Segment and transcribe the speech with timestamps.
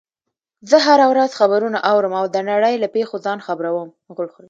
[0.69, 3.89] زه هره ورځ خبرونه اورم او د نړۍ له پیښو ځان خبر وم